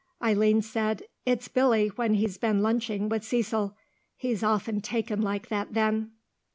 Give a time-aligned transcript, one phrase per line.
[0.23, 3.77] Eileen said, "It's Billy when he's been lunching with Cecil.
[4.17, 6.13] He's often taken like that then."